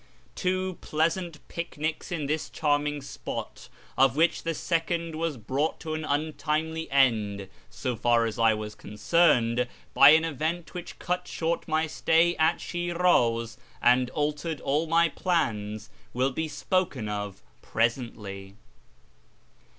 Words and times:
Two 0.33 0.79
pleasant 0.81 1.47
picnics 1.47 2.11
in 2.11 2.25
this 2.25 2.49
charming 2.49 3.03
spot 3.03 3.69
(of 3.95 4.15
which 4.15 4.41
the 4.41 4.55
second 4.55 5.13
was 5.13 5.37
brought 5.37 5.79
to 5.81 5.93
an 5.93 6.03
untimely 6.03 6.89
end, 6.89 7.47
so 7.69 7.95
far 7.95 8.25
as 8.25 8.39
I 8.39 8.55
was 8.55 8.73
concerned, 8.73 9.67
by 9.93 10.09
an 10.09 10.25
event 10.25 10.73
which 10.73 10.97
cut 10.97 11.27
short 11.27 11.67
my 11.67 11.85
stay 11.85 12.35
at 12.37 12.57
Shin'iz 12.57 13.57
and 13.79 14.09
altered 14.09 14.59
all 14.61 14.87
my 14.87 15.07
plans) 15.07 15.91
will 16.15 16.31
be 16.31 16.47
spoken 16.47 17.07
of 17.07 17.43
presently. 17.61 18.55